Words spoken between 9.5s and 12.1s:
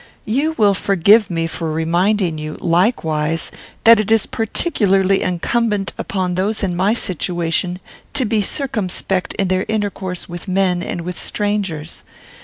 intercourse with men and with strangers.